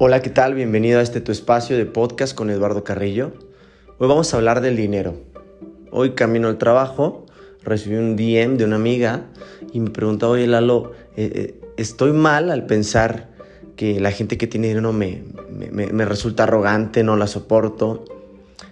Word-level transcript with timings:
Hola, 0.00 0.22
¿qué 0.22 0.30
tal? 0.30 0.54
Bienvenido 0.54 1.00
a 1.00 1.02
este 1.02 1.20
tu 1.20 1.32
espacio 1.32 1.76
de 1.76 1.84
podcast 1.84 2.32
con 2.32 2.50
Eduardo 2.50 2.84
Carrillo. 2.84 3.32
Hoy 3.98 4.06
vamos 4.06 4.32
a 4.32 4.36
hablar 4.36 4.60
del 4.60 4.76
dinero. 4.76 5.16
Hoy 5.90 6.12
camino 6.12 6.46
al 6.46 6.56
trabajo, 6.56 7.26
recibí 7.64 7.96
un 7.96 8.14
DM 8.14 8.58
de 8.58 8.64
una 8.64 8.76
amiga 8.76 9.24
y 9.72 9.80
me 9.80 9.90
preguntaba, 9.90 10.34
oye 10.34 10.46
Lalo, 10.46 10.92
eh, 11.16 11.32
eh, 11.34 11.60
estoy 11.76 12.12
mal 12.12 12.52
al 12.52 12.64
pensar 12.66 13.30
que 13.74 13.98
la 13.98 14.12
gente 14.12 14.38
que 14.38 14.46
tiene 14.46 14.68
dinero 14.68 14.92
me, 14.92 15.24
me, 15.50 16.04
resulta 16.04 16.44
arrogante, 16.44 17.02
no 17.02 17.16
la 17.16 17.26
soporto. 17.26 18.04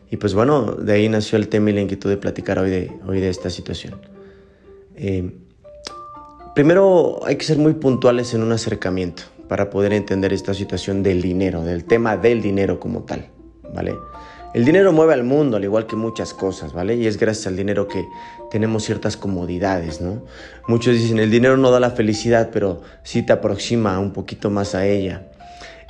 Y 0.08 0.18
pues 0.18 0.32
bueno, 0.32 0.76
de 0.76 0.92
ahí 0.92 1.08
nació 1.08 1.38
el 1.38 1.48
tema 1.48 1.70
y 1.70 1.72
la 1.72 1.80
inquietud 1.80 2.08
de 2.08 2.18
platicar 2.18 2.60
hoy 2.60 2.70
de, 2.70 2.92
hoy 3.04 3.18
de 3.18 3.30
esta 3.30 3.50
situación. 3.50 3.96
Eh, 4.94 5.28
primero 6.54 7.18
hay 7.26 7.34
que 7.34 7.44
ser 7.44 7.58
muy 7.58 7.74
puntuales 7.74 8.32
en 8.32 8.44
un 8.44 8.52
acercamiento 8.52 9.24
para 9.48 9.70
poder 9.70 9.92
entender 9.92 10.32
esta 10.32 10.54
situación 10.54 11.02
del 11.02 11.22
dinero, 11.22 11.62
del 11.62 11.84
tema 11.84 12.16
del 12.16 12.42
dinero 12.42 12.80
como 12.80 13.02
tal, 13.02 13.26
¿vale? 13.74 13.94
El 14.54 14.64
dinero 14.64 14.92
mueve 14.92 15.12
al 15.12 15.22
mundo, 15.22 15.58
al 15.58 15.64
igual 15.64 15.86
que 15.86 15.96
muchas 15.96 16.32
cosas, 16.32 16.72
¿vale? 16.72 16.94
Y 16.96 17.06
es 17.06 17.18
gracias 17.18 17.46
al 17.46 17.56
dinero 17.56 17.88
que 17.88 18.08
tenemos 18.50 18.84
ciertas 18.84 19.16
comodidades, 19.16 20.00
¿no? 20.00 20.24
Muchos 20.66 20.94
dicen, 20.94 21.18
el 21.18 21.30
dinero 21.30 21.56
no 21.56 21.70
da 21.70 21.78
la 21.78 21.90
felicidad, 21.90 22.48
pero 22.52 22.80
sí 23.02 23.22
te 23.22 23.34
aproxima 23.34 23.98
un 23.98 24.12
poquito 24.12 24.48
más 24.48 24.74
a 24.74 24.86
ella. 24.86 25.28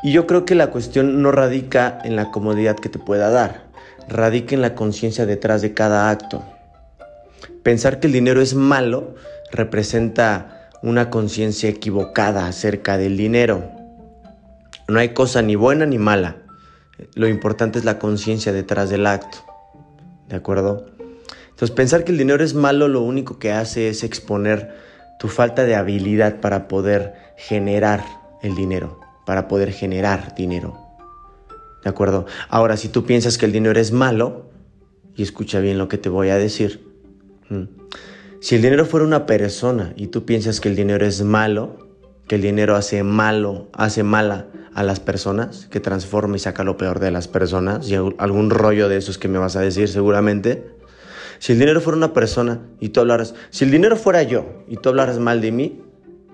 Y 0.02 0.12
yo 0.12 0.26
creo 0.26 0.44
que 0.44 0.54
la 0.54 0.70
cuestión 0.70 1.22
no 1.22 1.30
radica 1.30 2.00
en 2.04 2.16
la 2.16 2.30
comodidad 2.30 2.76
que 2.76 2.88
te 2.88 2.98
pueda 2.98 3.30
dar, 3.30 3.66
radica 4.08 4.54
en 4.54 4.62
la 4.62 4.74
conciencia 4.74 5.26
detrás 5.26 5.62
de 5.62 5.72
cada 5.72 6.10
acto. 6.10 6.42
Pensar 7.62 8.00
que 8.00 8.08
el 8.08 8.12
dinero 8.12 8.40
es 8.40 8.54
malo 8.54 9.14
representa 9.50 10.55
una 10.86 11.10
conciencia 11.10 11.68
equivocada 11.68 12.46
acerca 12.46 12.96
del 12.96 13.16
dinero. 13.16 13.72
No 14.86 15.00
hay 15.00 15.08
cosa 15.14 15.42
ni 15.42 15.56
buena 15.56 15.84
ni 15.84 15.98
mala. 15.98 16.36
Lo 17.16 17.26
importante 17.26 17.80
es 17.80 17.84
la 17.84 17.98
conciencia 17.98 18.52
detrás 18.52 18.88
del 18.88 19.08
acto. 19.08 19.38
¿De 20.28 20.36
acuerdo? 20.36 20.86
Entonces 21.50 21.72
pensar 21.72 22.04
que 22.04 22.12
el 22.12 22.18
dinero 22.18 22.44
es 22.44 22.54
malo 22.54 22.86
lo 22.86 23.02
único 23.02 23.40
que 23.40 23.50
hace 23.50 23.88
es 23.88 24.04
exponer 24.04 24.76
tu 25.18 25.26
falta 25.26 25.64
de 25.64 25.74
habilidad 25.74 26.40
para 26.40 26.68
poder 26.68 27.14
generar 27.36 28.04
el 28.42 28.54
dinero, 28.54 29.00
para 29.26 29.48
poder 29.48 29.72
generar 29.72 30.36
dinero. 30.36 30.78
¿De 31.82 31.90
acuerdo? 31.90 32.26
Ahora, 32.48 32.76
si 32.76 32.90
tú 32.90 33.04
piensas 33.04 33.38
que 33.38 33.46
el 33.46 33.52
dinero 33.52 33.80
es 33.80 33.90
malo, 33.90 34.50
y 35.16 35.24
escucha 35.24 35.58
bien 35.58 35.78
lo 35.78 35.88
que 35.88 35.98
te 35.98 36.10
voy 36.10 36.28
a 36.28 36.36
decir, 36.36 36.86
si 38.46 38.54
el 38.54 38.62
dinero 38.62 38.86
fuera 38.86 39.04
una 39.04 39.26
persona 39.26 39.92
y 39.96 40.06
tú 40.06 40.24
piensas 40.24 40.60
que 40.60 40.68
el 40.68 40.76
dinero 40.76 41.04
es 41.04 41.20
malo, 41.20 41.78
que 42.28 42.36
el 42.36 42.42
dinero 42.42 42.76
hace 42.76 43.02
malo, 43.02 43.66
hace 43.72 44.04
mala 44.04 44.46
a 44.72 44.84
las 44.84 45.00
personas, 45.00 45.66
que 45.66 45.80
transforma 45.80 46.36
y 46.36 46.38
saca 46.38 46.62
lo 46.62 46.76
peor 46.76 47.00
de 47.00 47.10
las 47.10 47.26
personas, 47.26 47.90
y 47.90 47.96
algún 47.96 48.50
rollo 48.50 48.88
de 48.88 48.98
esos 48.98 49.18
que 49.18 49.26
me 49.26 49.38
vas 49.38 49.56
a 49.56 49.62
decir 49.62 49.88
seguramente. 49.88 50.64
Si 51.40 51.54
el 51.54 51.58
dinero 51.58 51.80
fuera 51.80 51.96
una 51.96 52.12
persona 52.12 52.60
y 52.78 52.90
tú 52.90 53.00
hablaras, 53.00 53.34
si 53.50 53.64
el 53.64 53.72
dinero 53.72 53.96
fuera 53.96 54.22
yo 54.22 54.62
y 54.68 54.76
tú 54.76 54.90
hablaras 54.90 55.18
mal 55.18 55.40
de 55.40 55.50
mí, 55.50 55.82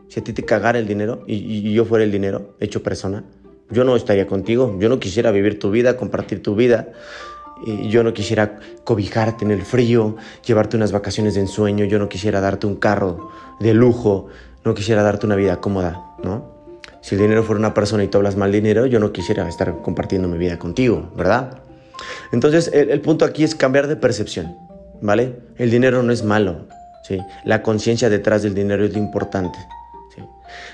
si 0.08 0.20
a 0.20 0.22
ti 0.22 0.34
te 0.34 0.42
cagara 0.42 0.78
el 0.78 0.86
dinero 0.86 1.24
y, 1.26 1.36
y 1.36 1.72
yo 1.72 1.86
fuera 1.86 2.04
el 2.04 2.12
dinero 2.12 2.56
hecho 2.60 2.82
persona, 2.82 3.24
yo 3.70 3.84
no 3.84 3.96
estaría 3.96 4.26
contigo, 4.26 4.76
yo 4.78 4.90
no 4.90 5.00
quisiera 5.00 5.30
vivir 5.30 5.58
tu 5.58 5.70
vida, 5.70 5.96
compartir 5.96 6.42
tu 6.42 6.54
vida, 6.56 6.92
yo 7.88 8.02
no 8.02 8.12
quisiera 8.12 8.58
cobijarte 8.84 9.44
en 9.44 9.50
el 9.50 9.62
frío, 9.62 10.16
llevarte 10.44 10.76
unas 10.76 10.92
vacaciones 10.92 11.34
de 11.34 11.40
ensueño, 11.40 11.84
yo 11.84 11.98
no 11.98 12.08
quisiera 12.08 12.40
darte 12.40 12.66
un 12.66 12.76
carro 12.76 13.30
de 13.60 13.74
lujo, 13.74 14.28
no 14.64 14.74
quisiera 14.74 15.02
darte 15.02 15.26
una 15.26 15.36
vida 15.36 15.60
cómoda, 15.60 16.02
¿no? 16.22 16.52
Si 17.00 17.16
el 17.16 17.20
dinero 17.20 17.42
fuera 17.42 17.58
una 17.58 17.74
persona 17.74 18.04
y 18.04 18.08
tú 18.08 18.18
hablas 18.18 18.36
mal 18.36 18.52
dinero, 18.52 18.86
yo 18.86 19.00
no 19.00 19.12
quisiera 19.12 19.48
estar 19.48 19.82
compartiendo 19.82 20.28
mi 20.28 20.38
vida 20.38 20.58
contigo, 20.58 21.10
¿verdad? 21.16 21.58
Entonces, 22.32 22.70
el, 22.72 23.00
punto 23.00 23.24
aquí 23.24 23.44
es 23.44 23.54
cambiar 23.54 23.88
de 23.88 23.96
percepción, 23.96 24.56
¿vale? 25.00 25.36
El 25.58 25.70
dinero 25.70 26.02
no 26.02 26.12
es 26.12 26.22
malo, 26.22 26.66
¿sí? 27.02 27.18
La 27.44 27.62
conciencia 27.62 28.08
detrás 28.08 28.42
del 28.42 28.54
dinero 28.54 28.84
es 28.84 28.92
lo 28.92 28.98
importante. 28.98 29.58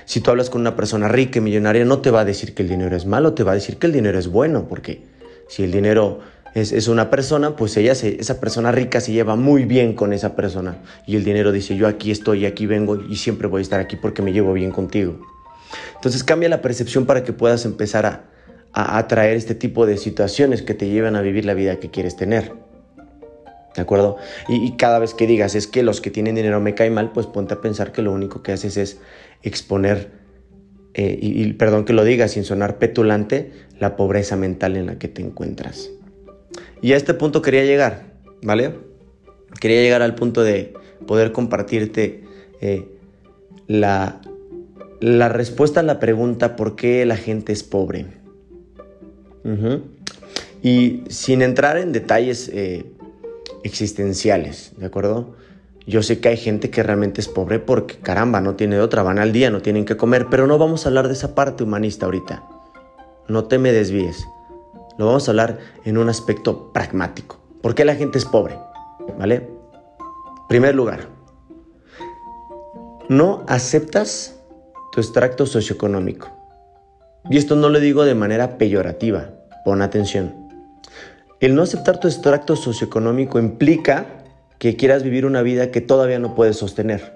Si 0.05 0.21
tú 0.21 0.31
hablas 0.31 0.49
con 0.49 0.61
una 0.61 0.75
persona 0.75 1.07
rica 1.07 1.39
y 1.39 1.41
millonaria, 1.41 1.85
no 1.85 1.99
te 1.99 2.11
va 2.11 2.21
a 2.21 2.25
decir 2.25 2.53
que 2.53 2.63
el 2.63 2.69
dinero 2.69 2.95
es 2.95 3.05
malo, 3.05 3.33
te 3.33 3.43
va 3.43 3.53
a 3.53 3.55
decir 3.55 3.77
que 3.77 3.87
el 3.87 3.93
dinero 3.93 4.19
es 4.19 4.27
bueno, 4.27 4.67
porque 4.67 5.03
si 5.47 5.63
el 5.63 5.71
dinero 5.71 6.19
es, 6.61 6.87
una 6.87 7.09
persona, 7.09 7.55
pues 7.55 7.75
ella 7.77 7.91
esa 7.91 8.39
persona 8.39 8.71
rica 8.71 9.01
se 9.01 9.11
lleva 9.11 9.35
muy 9.35 9.65
bien 9.65 9.93
con 9.93 10.13
esa 10.13 10.35
persona. 10.35 10.77
Y 11.05 11.15
el 11.15 11.23
dinero 11.23 11.51
dice, 11.51 11.75
yo 11.75 11.87
aquí 11.87 12.11
estoy, 12.11 12.45
aquí 12.45 12.65
vengo 12.65 12.99
y 13.09 13.15
siempre 13.15 13.47
voy 13.47 13.59
a 13.59 13.61
estar 13.63 13.79
aquí 13.79 13.95
porque 13.95 14.21
me 14.21 14.31
llevo 14.31 14.53
bien 14.53 14.71
contigo. 14.71 15.19
Entonces 15.95 16.23
cambia 16.23 16.49
la 16.49 16.61
percepción 16.61 17.05
para 17.05 17.23
que 17.23 17.33
puedas 17.33 17.65
empezar 17.65 18.05
a, 18.05 18.25
atraer 18.71 19.35
este 19.35 19.55
tipo 19.55 19.87
de 19.87 19.97
situaciones 19.97 20.61
que 20.61 20.75
te 20.75 20.87
llevan 20.87 21.15
a 21.15 21.21
vivir 21.21 21.43
la 21.43 21.55
vida 21.55 21.79
que 21.79 21.89
quieres 21.89 22.15
tener. 22.15 22.53
¿De 23.75 23.81
acuerdo? 23.81 24.17
Y, 24.47 24.75
cada 24.77 24.99
vez 24.99 25.13
que 25.13 25.25
digas 25.25 25.55
es 25.55 25.67
que 25.67 25.83
los 25.83 26.01
que 26.01 26.11
tienen 26.11 26.35
dinero 26.35 26.59
me 26.59 26.75
caen 26.75 26.93
mal, 26.93 27.11
pues 27.11 27.25
ponte 27.25 27.55
a 27.55 27.61
pensar 27.61 27.91
que 27.91 28.01
lo 28.01 28.11
único 28.11 28.43
que 28.43 28.51
haces 28.51 28.77
es 28.77 28.99
exponer, 29.41 30.11
eh, 30.93 31.17
y 31.21 31.51
perdón 31.53 31.85
que 31.85 31.93
lo 31.93 32.03
diga 32.03 32.27
sin 32.27 32.43
sonar 32.43 32.77
petulante, 32.77 33.51
la 33.79 33.95
pobreza 33.95 34.35
mental 34.35 34.75
en 34.77 34.85
la 34.85 34.99
que 34.99 35.07
te 35.07 35.21
encuentras. 35.21 35.89
Y 36.81 36.93
a 36.93 36.97
este 36.97 37.13
punto 37.13 37.41
quería 37.41 37.65
llegar, 37.65 38.13
¿vale? 38.41 38.75
Quería 39.59 39.81
llegar 39.81 40.01
al 40.01 40.15
punto 40.15 40.43
de 40.43 40.73
poder 41.07 41.31
compartirte 41.31 42.23
eh, 42.61 42.87
la, 43.67 44.21
la, 44.99 45.29
respuesta 45.29 45.79
a 45.79 45.83
la 45.83 45.99
pregunta 45.99 46.55
¿por 46.55 46.75
qué 46.75 47.05
la 47.05 47.17
gente 47.17 47.51
es 47.51 47.63
pobre? 47.63 48.05
Y 50.61 51.03
sin 51.07 51.41
entrar 51.41 51.77
en 51.77 51.91
detalles 51.91 52.49
eh, 52.53 52.85
existenciales, 53.63 54.73
¿de 54.77 54.85
acuerdo? 54.85 55.35
Yo 55.87 56.03
sé 56.03 56.19
que 56.19 56.29
hay 56.29 56.37
gente 56.37 56.69
que 56.69 56.83
realmente 56.83 57.19
es 57.19 57.27
pobre 57.27 57.57
porque, 57.59 57.95
caramba, 57.97 58.41
no 58.41 58.55
tiene 58.55 58.79
otra, 58.79 59.01
van 59.01 59.17
al 59.17 59.31
día, 59.31 59.49
no 59.49 59.61
tienen 59.61 59.85
que 59.85 59.97
comer, 59.97 60.27
pero 60.29 60.45
no 60.45 60.59
vamos 60.59 60.85
a 60.85 60.89
hablar 60.89 61.07
de 61.07 61.13
esa 61.13 61.33
parte 61.33 61.63
humanista 61.63 62.05
ahorita. 62.05 62.43
No 63.27 63.45
te 63.45 63.57
me 63.57 63.71
desvíes. 63.71 64.27
Lo 64.99 65.05
vamos 65.05 65.29
a 65.29 65.31
hablar 65.31 65.59
en 65.85 65.97
un 65.97 66.09
aspecto 66.09 66.73
pragmático. 66.73 67.39
¿Por 67.61 67.73
qué 67.73 67.85
la 67.85 67.95
gente 67.95 68.17
es 68.17 68.25
pobre? 68.25 68.59
¿Vale? 69.17 69.49
Primer 70.49 70.75
lugar, 70.75 71.07
no 73.07 73.45
aceptas 73.47 74.35
tu 74.91 74.99
extracto 74.99 75.45
socioeconómico. 75.45 76.29
Y 77.29 77.37
esto 77.37 77.55
no 77.55 77.69
lo 77.69 77.79
digo 77.79 78.03
de 78.03 78.13
manera 78.13 78.57
peyorativa, 78.57 79.29
pon 79.63 79.81
atención. 79.81 80.35
El 81.39 81.55
no 81.55 81.61
aceptar 81.61 82.01
tu 82.01 82.09
extracto 82.09 82.57
socioeconómico 82.57 83.39
implica 83.39 84.05
que 84.57 84.75
quieras 84.75 85.03
vivir 85.03 85.25
una 85.25 85.41
vida 85.43 85.71
que 85.71 85.79
todavía 85.79 86.19
no 86.19 86.35
puedes 86.35 86.57
sostener. 86.57 87.13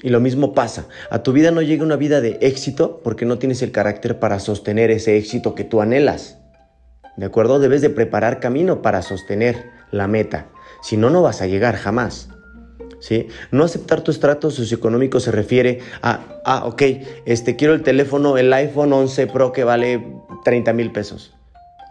Y 0.00 0.10
lo 0.10 0.20
mismo 0.20 0.54
pasa, 0.54 0.86
a 1.10 1.24
tu 1.24 1.32
vida 1.32 1.50
no 1.50 1.60
llega 1.60 1.82
una 1.82 1.96
vida 1.96 2.20
de 2.20 2.38
éxito 2.40 3.00
porque 3.02 3.26
no 3.26 3.38
tienes 3.38 3.62
el 3.62 3.72
carácter 3.72 4.20
para 4.20 4.38
sostener 4.38 4.92
ese 4.92 5.16
éxito 5.16 5.56
que 5.56 5.64
tú 5.64 5.80
anhelas. 5.80 6.38
¿De 7.18 7.26
acuerdo? 7.26 7.58
Debes 7.58 7.82
de 7.82 7.90
preparar 7.90 8.38
camino 8.38 8.80
para 8.80 9.02
sostener 9.02 9.70
la 9.90 10.06
meta. 10.06 10.46
Si 10.82 10.96
no, 10.96 11.10
no 11.10 11.20
vas 11.20 11.42
a 11.42 11.48
llegar 11.48 11.74
jamás. 11.74 12.28
¿Sí? 13.00 13.26
No 13.50 13.64
aceptar 13.64 14.02
tu 14.02 14.12
estrato 14.12 14.52
socioeconómico 14.52 15.18
se 15.18 15.32
refiere 15.32 15.80
a, 16.00 16.40
ah, 16.44 16.64
ok, 16.66 16.82
este, 17.26 17.56
quiero 17.56 17.74
el 17.74 17.82
teléfono, 17.82 18.38
el 18.38 18.52
iPhone 18.52 18.92
11 18.92 19.26
Pro 19.26 19.52
que 19.52 19.64
vale 19.64 20.14
30 20.44 20.72
mil 20.72 20.90
pesos, 20.90 21.34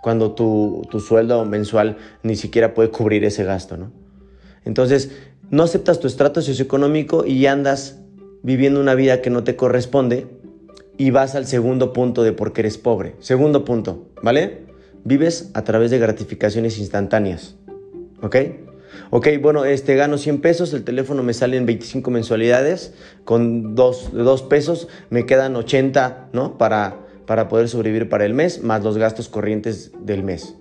cuando 0.01 0.31
tu, 0.31 0.81
tu, 0.89 0.99
sueldo 0.99 1.45
mensual 1.45 1.97
ni 2.23 2.35
siquiera 2.35 2.73
puede 2.73 2.89
cubrir 2.89 3.23
ese 3.23 3.45
gasto, 3.45 3.77
¿no? 3.77 3.91
Entonces, 4.65 5.11
no 5.49 5.63
aceptas 5.63 6.01
tu 6.01 6.07
estrato 6.07 6.41
socioeconómico 6.41 7.25
y 7.25 7.45
andas 7.45 7.99
viviendo 8.43 8.81
una 8.81 8.95
vida 8.95 9.21
que 9.21 9.29
no 9.29 9.45
te 9.45 9.55
corresponde 9.55 10.27
y 10.97 11.11
vas 11.11 11.35
al 11.35 11.47
segundo 11.47 11.93
punto 11.93 12.23
de 12.23 12.33
por 12.33 12.51
qué 12.51 12.61
eres 12.61 12.77
pobre. 12.77 13.15
Segundo 13.19 13.63
punto, 13.63 14.07
¿vale? 14.21 14.66
Vives 15.03 15.49
a 15.53 15.63
través 15.63 15.91
de 15.91 15.99
gratificaciones 15.99 16.77
instantáneas. 16.79 17.55
¿Ok? 18.21 18.35
Ok, 19.09 19.27
bueno, 19.41 19.65
este, 19.65 19.95
gano 19.95 20.17
100 20.17 20.41
pesos, 20.41 20.73
el 20.73 20.83
teléfono 20.83 21.23
me 21.23 21.33
sale 21.33 21.57
en 21.57 21.65
25 21.65 22.09
mensualidades, 22.11 22.93
con 23.25 23.75
2, 23.75 24.41
pesos 24.49 24.87
me 25.09 25.25
quedan 25.25 25.55
80, 25.55 26.29
¿no? 26.33 26.57
Para, 26.57 26.97
para 27.25 27.47
poder 27.47 27.69
sobrevivir 27.69 28.09
para 28.09 28.25
el 28.25 28.33
mes, 28.33 28.63
más 28.63 28.83
los 28.83 28.97
gastos 28.97 29.29
corrientes 29.29 29.91
del 29.99 30.23
mes, 30.23 30.55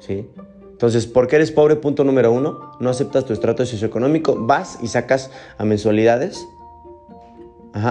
¿sí? 0.00 0.28
Entonces, 0.70 1.06
¿por 1.06 1.26
qué 1.26 1.36
eres 1.36 1.50
pobre? 1.50 1.76
Punto 1.76 2.04
número 2.04 2.32
uno, 2.32 2.72
no 2.80 2.90
aceptas 2.90 3.24
tu 3.24 3.32
estrato 3.32 3.66
socioeconómico, 3.66 4.36
vas 4.46 4.78
y 4.82 4.88
sacas 4.88 5.30
a 5.58 5.64
mensualidades 5.64 6.46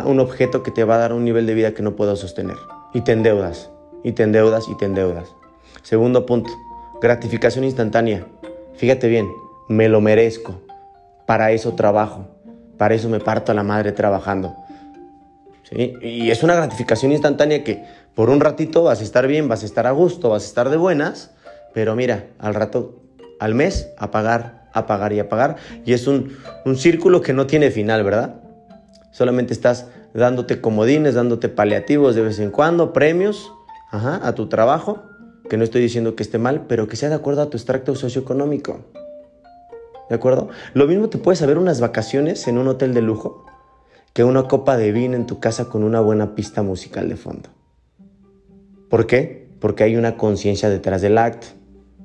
un 0.05 0.19
objeto 0.19 0.63
que 0.63 0.71
te 0.71 0.83
va 0.83 0.95
a 0.95 0.97
dar 0.97 1.13
un 1.13 1.23
nivel 1.23 1.45
de 1.45 1.53
vida 1.53 1.73
que 1.73 1.81
no 1.81 1.95
puedo 1.95 2.15
sostener. 2.15 2.57
Y 2.93 3.01
te 3.01 3.13
endeudas, 3.13 3.69
y 4.03 4.11
te 4.11 4.23
endeudas, 4.23 4.67
y 4.67 4.75
te 4.75 4.85
endeudas. 4.85 5.35
Segundo 5.81 6.25
punto, 6.25 6.51
gratificación 7.01 7.63
instantánea. 7.63 8.25
Fíjate 8.75 9.07
bien, 9.07 9.29
me 9.67 9.89
lo 9.89 10.01
merezco. 10.01 10.61
Para 11.25 11.51
eso 11.51 11.75
trabajo. 11.75 12.27
Para 12.77 12.95
eso 12.95 13.09
me 13.09 13.19
parto 13.19 13.51
a 13.51 13.55
la 13.55 13.63
madre 13.63 13.91
trabajando. 13.91 14.55
¿sí? 15.63 15.93
Y 16.01 16.31
es 16.31 16.43
una 16.43 16.55
gratificación 16.55 17.11
instantánea 17.11 17.63
que 17.63 17.83
por 18.15 18.29
un 18.29 18.39
ratito 18.39 18.83
vas 18.83 19.01
a 19.01 19.03
estar 19.03 19.27
bien, 19.27 19.47
vas 19.47 19.63
a 19.63 19.65
estar 19.65 19.87
a 19.87 19.91
gusto, 19.91 20.29
vas 20.29 20.43
a 20.43 20.47
estar 20.47 20.69
de 20.69 20.77
buenas, 20.77 21.31
pero 21.73 21.95
mira, 21.95 22.27
al 22.39 22.53
rato, 22.55 23.01
al 23.39 23.55
mes, 23.55 23.89
a 23.97 24.11
pagar, 24.11 24.69
a 24.73 24.85
pagar 24.85 25.13
y 25.13 25.19
a 25.19 25.29
pagar. 25.29 25.57
Y 25.85 25.93
es 25.93 26.07
un, 26.07 26.37
un 26.65 26.77
círculo 26.77 27.21
que 27.21 27.33
no 27.33 27.47
tiene 27.47 27.71
final, 27.71 28.03
¿verdad? 28.03 28.35
Solamente 29.11 29.53
estás 29.53 29.87
dándote 30.13 30.61
comodines, 30.61 31.15
dándote 31.15 31.49
paliativos 31.49 32.15
de 32.15 32.21
vez 32.21 32.39
en 32.39 32.51
cuando, 32.51 32.93
premios 32.93 33.51
a 33.91 34.33
tu 34.33 34.47
trabajo, 34.47 35.03
que 35.49 35.57
no 35.57 35.63
estoy 35.63 35.81
diciendo 35.81 36.15
que 36.15 36.23
esté 36.23 36.37
mal, 36.37 36.65
pero 36.67 36.87
que 36.87 36.95
sea 36.95 37.09
de 37.09 37.15
acuerdo 37.15 37.41
a 37.41 37.49
tu 37.49 37.57
extracto 37.57 37.95
socioeconómico. 37.95 38.79
¿De 40.09 40.15
acuerdo? 40.15 40.49
Lo 40.73 40.87
mismo 40.87 41.09
te 41.09 41.17
puedes 41.17 41.39
saber 41.39 41.57
unas 41.57 41.81
vacaciones 41.81 42.47
en 42.47 42.57
un 42.57 42.67
hotel 42.67 42.93
de 42.93 43.01
lujo 43.01 43.45
que 44.13 44.23
una 44.23 44.47
copa 44.47 44.75
de 44.75 44.91
vino 44.91 45.15
en 45.15 45.27
tu 45.27 45.39
casa 45.39 45.65
con 45.65 45.83
una 45.83 46.01
buena 46.01 46.35
pista 46.35 46.63
musical 46.63 47.09
de 47.09 47.15
fondo. 47.15 47.49
¿Por 48.89 49.05
qué? 49.05 49.47
Porque 49.59 49.83
hay 49.83 49.97
una 49.97 50.17
conciencia 50.17 50.69
detrás 50.69 51.01
del 51.01 51.17
acto. 51.17 51.47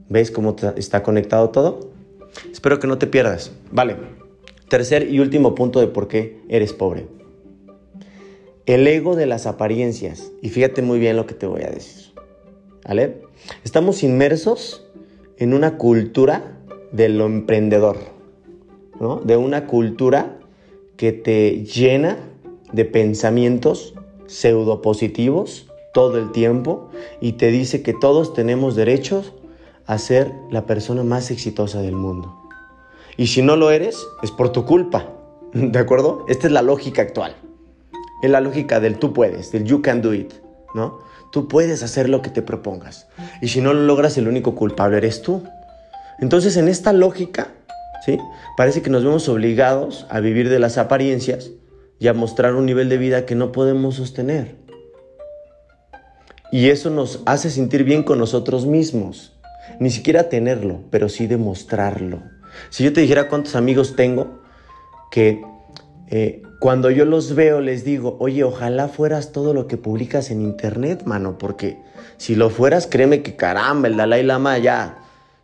¿Ves 0.09 0.31
cómo 0.31 0.55
está 0.77 1.03
conectado 1.03 1.49
todo? 1.51 1.91
Espero 2.53 2.79
que 2.79 2.87
no 2.87 2.99
te 2.99 3.07
pierdas. 3.07 3.53
Vale. 3.73 3.97
Tercer 4.69 5.11
y 5.11 5.21
último 5.21 5.55
punto 5.55 5.81
de 5.81 5.87
por 5.87 6.09
qué 6.09 6.43
eres 6.49 6.73
pobre. 6.73 7.07
El 8.67 8.87
ego 8.87 9.17
de 9.17 9.27
las 9.27 9.47
apariencias. 9.47 10.31
Y 10.43 10.51
fíjate 10.51 10.83
muy 10.83 10.99
bien 10.99 11.17
lo 11.17 11.27
que 11.27 11.35
te 11.35 11.47
voy 11.47 11.63
a 11.63 11.71
decir. 11.71 12.13
¿Vale? 12.87 13.24
Estamos 13.65 14.03
inmersos 14.03 14.87
en 15.39 15.55
una 15.55 15.77
cultura 15.77 16.59
de 16.93 17.09
lo 17.09 17.27
emprendedor, 17.27 17.97
¿no? 19.01 19.17
De 19.17 19.37
una 19.37 19.67
cultura 19.67 20.39
que 20.97 21.13
te 21.13 21.65
llena 21.65 22.19
de 22.73 22.85
pensamientos 22.85 23.95
pseudopositivos 24.27 25.69
todo 25.93 26.19
el 26.19 26.33
tiempo 26.33 26.89
y 27.21 27.33
te 27.33 27.51
dice 27.51 27.83
que 27.83 27.95
todos 27.95 28.35
tenemos 28.35 28.75
derechos 28.75 29.33
a 29.87 29.99
ser 29.99 30.33
la 30.51 30.67
persona 30.67 31.05
más 31.05 31.31
exitosa 31.31 31.83
del 31.83 31.95
mundo. 31.95 32.37
Y 33.17 33.29
si 33.29 33.43
no 33.43 33.57
lo 33.57 33.71
eres, 33.71 34.05
es 34.23 34.31
por 34.31 34.51
tu 34.51 34.65
culpa. 34.65 35.09
¿De 35.53 35.79
acuerdo? 35.79 36.25
Esta 36.29 36.49
es 36.49 36.53
la 36.53 36.63
lógica 36.63 37.03
actual. 37.03 37.37
Es 38.23 38.31
la 38.31 38.41
lógica 38.41 38.81
del 38.81 38.99
tú 38.99 39.13
puedes, 39.13 39.53
del 39.53 39.65
you 39.65 39.83
can 39.83 40.03
do 40.03 40.15
it, 40.15 40.33
¿no? 40.75 40.99
Tú 41.33 41.49
puedes 41.49 41.83
hacer 41.83 42.09
lo 42.09 42.23
que 42.23 42.31
te 42.31 42.43
propongas. 42.43 43.07
Y 43.41 43.49
si 43.49 43.61
no 43.61 43.73
lo 43.73 43.83
logras, 43.83 44.19
el 44.19 44.29
único 44.29 44.55
culpable 44.55 44.99
eres 44.99 45.23
tú. 45.23 45.43
Entonces, 46.21 46.57
en 46.57 46.69
esta 46.69 46.93
lógica, 46.93 47.49
¿sí? 48.05 48.19
Parece 48.57 48.83
que 48.83 48.91
nos 48.91 49.05
vemos 49.05 49.29
obligados 49.29 50.07
a 50.11 50.21
vivir 50.21 50.49
de 50.49 50.59
las 50.59 50.79
apariencias 50.79 51.51
y 51.99 52.09
a 52.09 52.15
mostrar 52.15 52.55
un 52.55 52.67
nivel 52.67 52.89
de 52.89 52.99
vida 52.99 53.27
que 53.27 53.35
no 53.35 53.53
podemos 53.53 53.97
sostener. 53.97 54.57
Y 56.53 56.69
eso 56.69 56.91
nos 56.91 57.21
hace 57.27 57.51
sentir 57.51 57.83
bien 57.83 58.03
con 58.05 58.19
nosotros 58.19 58.67
mismos. 58.67 59.33
Ni 59.81 59.91
siquiera 59.91 60.29
tenerlo, 60.29 60.83
pero 60.91 61.09
sí 61.09 61.27
demostrarlo. 61.27 62.23
Si 62.71 62.85
yo 62.85 62.93
te 62.93 63.01
dijera 63.01 63.29
cuántos 63.29 63.57
amigos 63.57 63.97
tengo 63.97 64.43
que 65.11 65.43
eh, 66.11 66.43
cuando 66.65 66.91
yo 66.91 67.05
los 67.05 67.35
veo 67.35 67.61
les 67.61 67.85
digo, 67.85 68.17
oye, 68.21 68.43
ojalá 68.43 68.89
fueras 68.89 69.33
todo 69.33 69.53
lo 69.53 69.67
que 69.67 69.77
publicas 69.77 70.31
en 70.31 70.41
internet, 70.41 71.03
mano, 71.05 71.37
porque 71.37 71.77
si 72.17 72.37
lo 72.37 72.49
fueras, 72.49 72.87
créeme 72.87 73.23
que 73.23 73.37
caramba, 73.37 73.87
el 73.87 73.99
Dalai 73.99 74.23
Lama 74.23 74.57
ya 74.57 74.97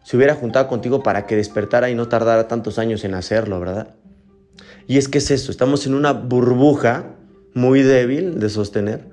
se 0.03 0.17
hubiera 0.17 0.35
juntado 0.35 0.67
contigo 0.67 1.03
para 1.03 1.27
que 1.27 1.37
despertara 1.37 1.91
y 1.91 1.95
no 1.95 2.09
tardara 2.09 2.49
tantos 2.49 2.79
años 2.79 3.05
en 3.05 3.13
hacerlo, 3.13 3.61
¿verdad? 3.61 3.97
Y 4.87 4.97
es 4.97 5.09
que 5.09 5.19
es 5.19 5.31
eso, 5.31 5.51
estamos 5.51 5.87
en 5.87 5.93
una 5.93 6.15
burbuja 6.15 7.17
muy 7.53 7.83
débil 7.83 8.41
de 8.41 8.49
sostener, 8.49 9.05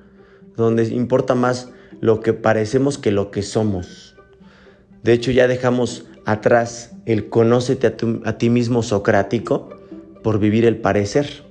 donde 0.55 0.85
importa 0.85 1.35
más 1.35 1.71
lo 1.99 2.21
que 2.21 2.31
parecemos 2.31 2.97
que 2.97 3.11
lo 3.11 3.31
que 3.31 3.41
somos. 3.43 4.15
De 5.03 5.11
hecho, 5.11 5.31
ya 5.31 5.49
dejamos 5.49 6.05
atrás 6.23 6.93
el 7.05 7.27
conócete 7.27 7.93
a, 8.23 8.37
ti 8.37 8.49
mismo 8.49 8.81
socrático 8.81 9.67
por 10.23 10.39
vivir 10.39 10.63
el 10.63 10.77
parecer, 10.77 11.45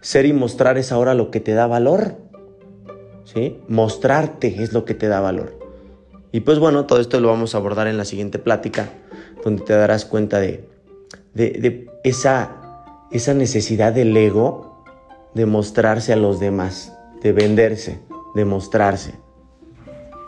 Ser 0.00 0.26
y 0.26 0.32
mostrar 0.32 0.78
es 0.78 0.92
ahora 0.92 1.14
lo 1.14 1.30
que 1.30 1.40
te 1.40 1.52
da 1.52 1.66
valor, 1.66 2.16
¿sí? 3.24 3.58
Mostrarte 3.68 4.62
es 4.62 4.72
lo 4.72 4.84
que 4.84 4.94
te 4.94 5.08
da 5.08 5.20
valor. 5.20 5.58
Y 6.30 6.40
pues 6.40 6.58
bueno, 6.58 6.86
todo 6.86 7.00
esto 7.00 7.20
lo 7.20 7.28
vamos 7.28 7.54
a 7.54 7.58
abordar 7.58 7.86
en 7.86 7.96
la 7.96 8.04
siguiente 8.04 8.38
plática, 8.38 8.90
donde 9.44 9.64
te 9.64 9.72
darás 9.72 10.04
cuenta 10.04 10.38
de, 10.40 10.68
esa, 12.04 12.56
necesidad 13.34 13.92
del 13.92 14.16
ego 14.16 14.84
de 15.34 15.46
mostrarse 15.46 16.12
a 16.12 16.16
los 16.16 16.38
demás, 16.38 16.92
de 17.22 17.32
venderse, 17.32 18.00
de 18.34 18.44
mostrarse. 18.44 19.14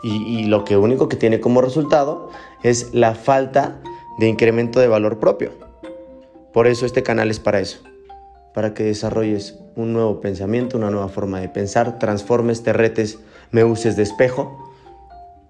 Y, 0.03 0.45
lo 0.45 0.63
único 0.79 1.07
que 1.07 1.15
tiene 1.15 1.39
como 1.39 1.61
resultado 1.61 2.29
es 2.63 2.91
la 2.93 3.13
falta 3.13 3.79
de 4.17 4.27
incremento 4.27 4.79
de 4.79 4.87
valor 4.87 5.19
propio. 5.19 5.51
Por 6.51 6.65
eso 6.65 6.87
este 6.87 7.03
canal 7.03 7.29
es 7.29 7.39
para 7.39 7.59
eso, 7.59 7.83
para 8.53 8.73
que 8.73 8.83
desarrolles 8.83 9.59
un 9.75 9.93
nuevo 9.93 10.21
pensamiento, 10.21 10.77
una 10.77 10.89
nueva 10.89 11.09
forma 11.09 11.39
de 11.39 11.49
pensar, 11.49 11.99
transformes, 11.99 12.63
te 12.63 12.73
retes, 12.73 13.19
me 13.51 13.63
uses 13.63 13.95
de 13.95 14.03
espejo 14.03 14.73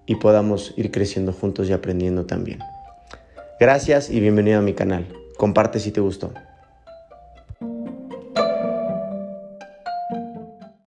y 0.06 0.16
podamos 0.16 0.74
ir 0.76 0.90
creciendo 0.90 1.32
juntos 1.32 1.68
y 1.68 1.72
aprendiendo 1.72 2.26
también. 2.26 2.60
Gracias 3.58 4.10
y 4.10 4.20
bienvenido 4.20 4.58
a 4.58 4.62
mi 4.62 4.74
canal. 4.74 5.06
Comparte 5.36 5.78
si 5.78 5.90
te 5.90 6.00
gustó. 6.00 6.32